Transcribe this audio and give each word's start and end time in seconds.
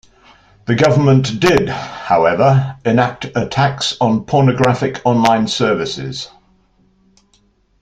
The 0.65 0.73
government 0.73 1.39
did 1.39 1.69
however 1.69 2.75
enact 2.83 3.25
a 3.35 3.45
tax 3.45 3.97
on 4.01 4.25
pornographic 4.25 4.99
online 5.05 5.45
services. 5.47 6.27